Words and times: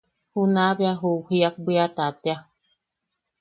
Junaʼa 0.33 0.77
bea 0.77 0.93
ju 1.01 1.11
Jiak 1.27 1.55
Bwiata 1.65 2.05
tea. 2.23 2.37